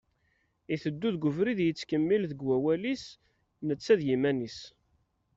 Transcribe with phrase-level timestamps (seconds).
[0.73, 3.03] Iteddu deg ubrid yettkemmil deg wawal-is
[3.67, 4.59] netta d yiman-is.